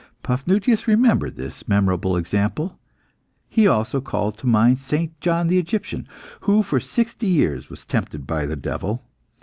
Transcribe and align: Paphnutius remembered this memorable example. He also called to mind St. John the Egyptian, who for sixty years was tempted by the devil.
Paphnutius 0.23 0.87
remembered 0.87 1.35
this 1.35 1.67
memorable 1.67 2.17
example. 2.17 2.79
He 3.47 3.67
also 3.67 4.01
called 4.01 4.35
to 4.39 4.47
mind 4.47 4.79
St. 4.79 5.13
John 5.21 5.45
the 5.45 5.59
Egyptian, 5.59 6.07
who 6.39 6.63
for 6.63 6.79
sixty 6.79 7.27
years 7.27 7.69
was 7.69 7.85
tempted 7.85 8.25
by 8.25 8.47
the 8.47 8.55
devil. 8.55 9.03